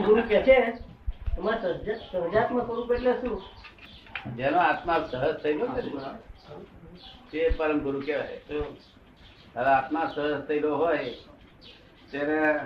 [0.00, 0.54] ગુરુ કે છે,
[1.38, 3.42] એમાં સહજ- સ્વરૂપ એટલે શું?
[4.36, 6.00] જેનો આત્મા સહજ થયેલો ગયો
[7.30, 8.40] તે પરમ ગુરુ કહેવાય?
[9.56, 11.14] હવે આત્મા સહજ થયેલો હોય
[12.10, 12.58] ત્યારે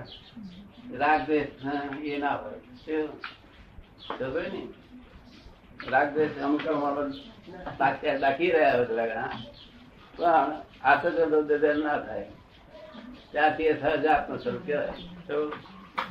[0.96, 1.66] રાગ દ્વેષ
[2.04, 2.52] એ ના હોય.
[4.48, 4.68] ને?
[5.90, 6.60] રાગ દ્વેષ અમુક
[8.18, 9.30] દાખી રહ્યા હોય ઘણા.
[10.16, 11.20] પણ આસક્ત
[11.84, 12.30] ના થાય.
[13.32, 14.92] ત્યાંથી સહજ આત્મ સ્વરૂપ કહેવાય.
[15.94, 16.10] શું?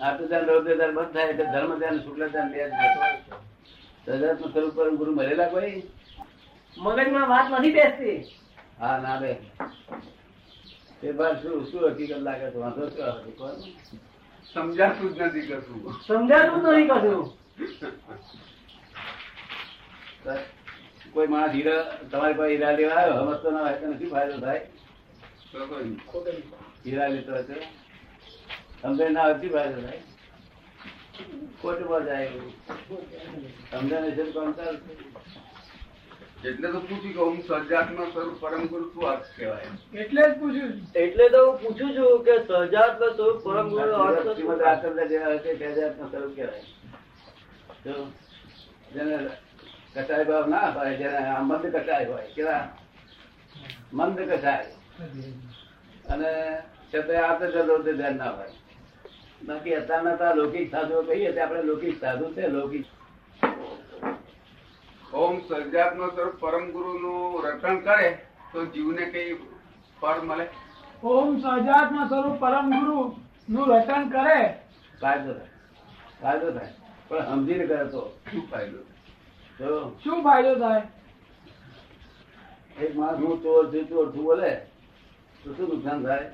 [0.00, 2.58] આટલું ધ્યાન રૌદ્ર ધ્યાન બંધ થાય એટલે ધર્મ ધ્યાન શુક્લ ધ્યાન બે
[4.06, 5.74] જ સ્વરૂપ પર ગુરુ મળેલા કોઈ?
[6.76, 8.18] મગજમાં વાત નથી બેસતી.
[8.80, 9.30] હા ના બે
[11.00, 12.58] તે બાર શું શું હકીકત લાગે છે?
[12.58, 13.56] વાંધો શું કોણ?
[14.54, 15.80] સમજાતું જ નથી કશું.
[16.06, 17.20] સમજાતું જ નથી કશું.
[21.12, 23.24] કોઈ માણસ હીરા તમારી પાસે હીરા લેવા આવ્યો?
[23.24, 24.62] સમજતો ના હોય તો નથી ફાયદો થાય?
[25.52, 27.32] હીરા લેતો
[28.82, 30.02] સમજણ ના શું ફાયદો થાય
[31.62, 32.28] ખોટમાં જાય
[33.72, 34.04] સમજણ
[36.44, 39.70] એટલે તો પૂછી કે હું સર્જાત્મક સ્વરૂપ પરમ ગુરુ શું અર્થ કહેવાય?
[39.94, 44.34] એટલે જ પૂછ્યું એટલે તો હું પૂછું છું કે સહજાત્મ સ્વરૂપ પરમ ગુરુ અર્થ શું?
[44.34, 46.64] શ્રીમદ રાજચંદ્ર જેવા હશે તે સહજાત્મ સ્વરૂપ કહેવાય.
[48.94, 49.16] જેને
[49.94, 52.64] કસાય ભાવ ના હોય જેને આ મંદ કસાય હોય કેવા?
[53.94, 54.66] મંદ કસાય
[55.00, 56.30] અને
[56.90, 58.52] છતાં આ તો ચલો તે ધ્યાન ના હોય.
[59.46, 62.86] બાકી અત્યારના તો આ લૌકિક સાધુઓ કહીએ તો આપણે લૌકિક સાધુ છે લૌકિક.
[65.12, 68.10] ઓમ સર્જાત્મક સ્વરૂપ પરમ ગુરુ નું રક્ષણ કરે
[68.52, 69.34] તો જીવને કઈ
[70.00, 70.46] ફળ મળે?
[71.02, 73.16] ઓમ સહજાત્મ સ્વરૂપ પરમ ગુરુ
[73.48, 74.38] નું રટન કરે.
[75.00, 75.50] ફાયદો થાય.
[76.22, 76.72] ફાયદો થાય.
[77.08, 78.78] પણ સમજીને કરે તો શું ફાયદો
[79.60, 80.82] જો શું ફાયદો થાય?
[82.80, 84.50] એક માણસ હું ચોર છું ચોર છું બોલે
[85.44, 86.26] તો શું નુકસાન થાય?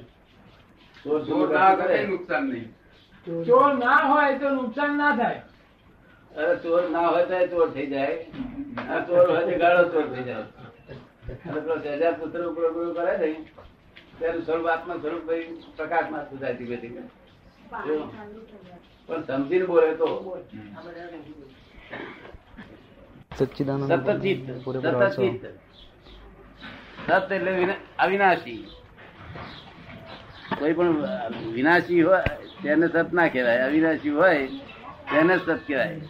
[1.04, 1.98] ચોર ના કરે.
[2.06, 2.68] નુકસાન નહીં.
[3.46, 5.42] ચોર ના હોય તો નુકસાન ના થાય.
[6.32, 8.16] અરે ચોર ના હોય તો ચોર થઈ જાય.
[8.88, 10.46] આ ચોર હોય તો ગાળો ચોર થઈ જાય.
[11.48, 12.64] અને પેલો સહેજાદ પુત્ર ઉપર
[12.96, 13.28] કરે ને
[14.18, 17.02] તેનું સ્વરૂપ આત્મા સ્વરૂપ ભાઈ પ્રકાશમાં સુધાય ધીમે ધીમે
[19.08, 20.08] પણ સમજીને બોલે તો.
[23.38, 24.46] સચ્ચિદાનંદ અર્થ ચિત્ત
[27.06, 27.52] સત એટલે
[27.98, 28.62] અવિનાશી.
[30.58, 30.90] કોઈ પણ
[31.52, 32.22] વિનાશી હોય
[32.62, 33.58] તેને સત ના કહેવાય.
[33.58, 34.46] અવિનાશી હોય
[35.12, 36.00] તેને સત કહેવાય.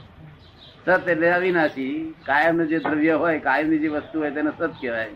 [0.87, 2.15] સત એટલે અવિનાશી.
[2.27, 5.11] કાયમ જે દ્રવ્ય હોય કાયમની જે વસ્તુ હોય તેને સત કહેવાય?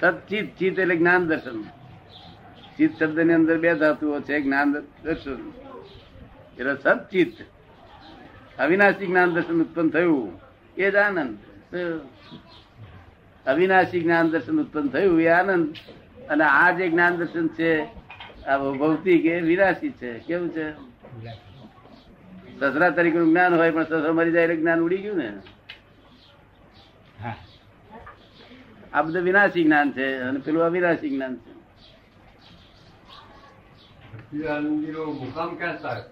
[0.00, 1.62] સત ચિત ચિત એટલે જ્ઞાન દર્શન.
[2.76, 4.72] ચિત્ત શબ્દની અંદર બે ધાતુઓ છે જ્ઞાન
[5.04, 5.40] દર્શન.
[6.58, 7.34] એટલે સચિત
[8.58, 10.40] અવિનાશી જ્ઞાન દર્શન ઉત્પન્ન થયું.
[10.76, 11.36] એ જ આનંદ.
[13.46, 15.74] અવિનાશી જ્ઞાન દર્શન ઉત્પન્ન થયું એ આનંદ.
[16.32, 17.70] અને આ જે જ્ઞાન દર્શન છે
[18.50, 20.10] આ ભૌતિક એ વિનાશી છે.
[20.26, 20.66] કેવું છે?
[22.58, 25.28] સસરા તરીકે નું જ્ઞાન હોય પણ સસરા મરી જાય એટલે જ્ઞાન ઉડી ગયું ને?
[28.94, 31.50] આ બધું વિનાશી જ્ઞાન છે અને પેલું અવિનાશી જ્ઞાન છે.
[35.22, 36.06] મુકામ ક્યાં સાહેબ?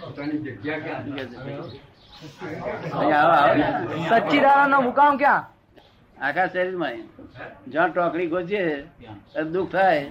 [0.00, 1.02] પોતાની જગ્યા ક્યાં.
[4.10, 5.44] સચ્ચિદાનંદ નો મુકામ ક્યાં?
[6.20, 6.92] આખા શરીરમાં
[7.68, 9.52] જ્યાં ટોકડી ગોચીએ ત્યાં.
[9.52, 10.10] દુઃખ થાય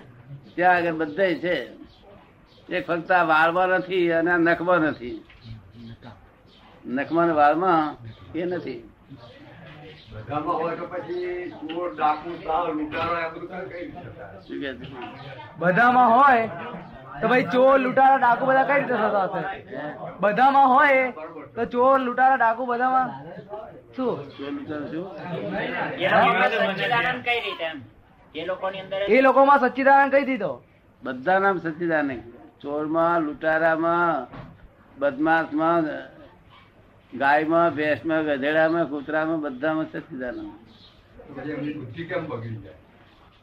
[0.55, 1.79] ત્યાં આગળ બધે છે.
[2.69, 5.23] એ ફક્ત આ વાળમાં નથી અને આ નખમાં નથી.
[6.85, 7.97] નખમાં ને વાળમાં
[8.37, 8.89] એ નથી.
[15.59, 16.49] બધામાં હોય.
[17.21, 17.27] તો ચોર લૂંટારો?
[17.27, 19.41] બધામાં ભાઈ ચોર લૂંટારા ડાકુ બધા કઈ રીતે થતા હશે?
[20.21, 21.03] બધામાં હોય
[21.55, 23.09] તો ચોર લૂંટારા ડાકુ બધામાં?
[23.95, 24.15] શું?
[26.69, 27.67] સચ્ચિદાનંદ કઈ રીતે
[28.35, 30.51] એ લોકોની અંદર એ લોકોમાં સચ્ચિદાનંદ કઈ દીધો
[31.01, 32.23] બધા નામ સચ્ચિદાનંદ.
[32.61, 34.15] ચોરમાં લૂંટારામાં
[34.99, 35.83] બદમાશમાં
[37.13, 40.51] ગાયમાં ભેંસમાં ગધેડામાં કૂતરામાં બધામાં સચ્ચિદાનંદ.
[41.35, 42.77] પછી એમની બુદ્ધિ કેમ બગડી જાય?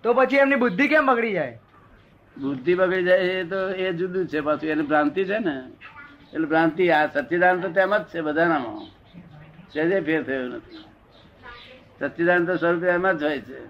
[0.04, 1.54] તો પછી એમની બુદ્ધિ કેમ બગડી જાય?
[2.40, 5.62] બુદ્ધિ બગડી જાય એ તો એ જુદું જ છે, પાછું એની ભ્રાંતિ છે ને,
[6.34, 8.86] એટલે ભ્રાંતિ આ સચ્ચિદાનંદ તો તેમ જ છે બધાનામાં.
[9.72, 10.76] સહેજે ફેર થયો નથી.
[12.00, 13.66] સચ્ચિદાનંદ તો સ્વરૂપ એમ જ હોય છે.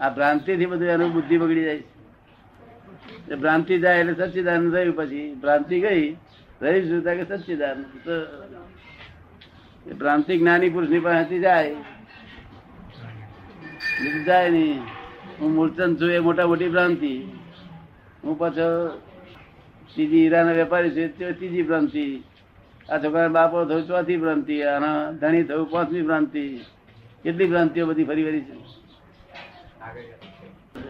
[0.00, 3.34] આ ભ્રાંતિ થી બધું એનું બુદ્ધિ બગડી જાય છે.
[3.34, 6.16] ભ્રાંતિ જાય એટલે સચ્ચિદાનંદ રહ્યું પછી, ભ્રાંતિ ગઈ
[6.62, 7.84] રહી શું કે સચ્ચિદાનંદ.
[8.04, 8.12] તો
[9.94, 11.76] ભ્રાંતિ જ્ઞાની પુરુષની પાસેથી જાય.
[14.26, 14.80] જાય નહીં.
[15.40, 17.12] હું મૂર્છન છું એ મોટા મોટી ભ્રાંતિ.
[18.24, 18.68] હું પાછો
[19.94, 22.04] સીધી હીરાના વેપારી છું ત્રીજી ભ્રાંતિ.
[22.90, 26.42] આ છોકરા બાપો થયું ચોથી ભ્રાંતિ અને ધણી થયું પાંચમી ભ્રાંતિ.
[27.22, 28.56] કેટલી ભ્રાંતિઓ બધી ફરી ફરી છે?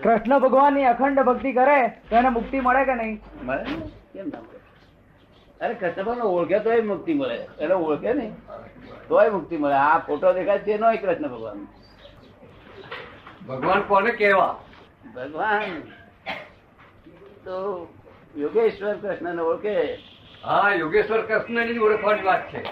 [0.02, 1.78] કૃષ્ણ ભગવાનની અખંડ ભક્તિ કરે
[2.10, 3.16] તો એને મુક્તિ મળે કે નહીં?
[3.44, 3.64] મળે
[4.12, 4.60] કેમ ના મળે?
[5.60, 7.38] અરે કૃષ્ણ ભગવાન ઓળખે તોય મુક્તિ મળે.
[7.60, 8.32] એને ઓળખે નહીં.
[9.08, 9.74] તોય મુક્તિ મળે.
[9.74, 11.66] આ ફોટો દેખાય છે નો કૃષ્ણ ભગવાન
[13.48, 14.54] ભગવાન કોને કેવા
[15.16, 15.62] ભગવાન.
[17.46, 17.88] તો
[18.36, 19.94] યોગેશ્વર કૃષ્ણ ને ઓળખે.
[20.44, 22.62] હા યોગેશ્વર કૃષ્ણની ઓળખવાની વાત છે.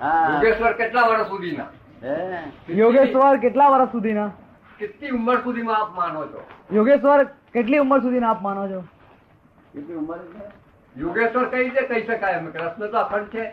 [0.00, 0.30] હા.
[0.34, 1.64] યોગેશ્વર કેટલા વર્ષ સુધીના?
[2.02, 2.42] હે?
[2.68, 4.30] યોગેશ્વર કેટલા વર્ષ સુધીના?
[4.78, 6.44] કેટલી ઉંમર સુધીમાં આપ માનો છો?
[6.72, 8.80] યોગેશ્વર કેટલી ઉંમર સુધીના આપ માનો છો?
[9.74, 10.44] કેટલી ઉંમર છે?
[11.00, 12.32] યોગેશ્વર કઈ રીતે કહી શકાય?
[12.32, 13.44] એમ કૃષ્ણ તો અખંડ છે.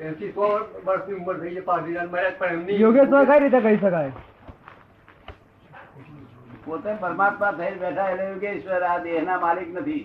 [0.00, 4.12] એસી સો વર્ષની ઉંમર થઈ છે પાદરીલાલ મહારાજ પણ એમની યોગેશ્વર કઈ રીતે કહી શકાય?
[6.66, 10.02] પોતે પરમાત્મા થઈને બેઠા એટલે યોગેશ્વર આ દેહના માલિક નથી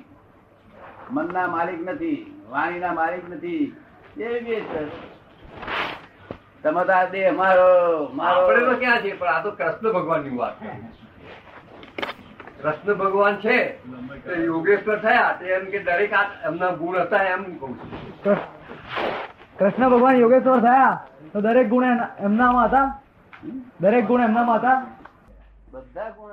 [1.12, 2.18] મનના માલિક નથી
[2.50, 3.64] વાણીના માલિક નથી
[4.18, 4.88] એ યોગેશ્વર
[6.64, 7.68] તમે તો આ દેહ મારો
[8.14, 8.42] મારો.
[8.42, 10.56] આપણે તો ક્યાં છે પણ આ તો કૃષ્ણ ભગવાનની વાત
[12.60, 13.58] કૃષ્ણ ભગવાન છે
[14.26, 17.74] તો યોગેશ્વર થયા તો એમ કે દરેક આ એમના ગુણ હતા એમ કહું
[18.24, 18.38] છું.
[19.60, 20.94] કૃષ્ણ ભગવાન યોગેશ્વર થયા
[21.34, 22.88] તો દરેક ગુણ એના- એમનામાં હતા?
[23.82, 24.78] દરેક ગુણ એમનામાં હતા?
[25.74, 26.32] બધા ગુણ